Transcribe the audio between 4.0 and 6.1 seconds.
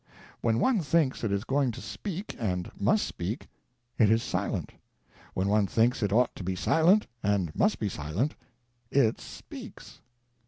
is silent; when one thinks